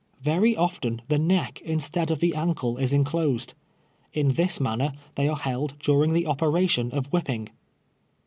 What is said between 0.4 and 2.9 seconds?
often the neck instead of the ankle